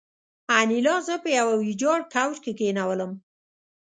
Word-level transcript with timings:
انیلا 0.59 0.95
زه 1.07 1.15
په 1.23 1.29
یوه 1.37 1.53
ویجاړ 1.63 1.99
کوچ 2.13 2.35
کې 2.43 2.51
کېنولم 2.59 3.11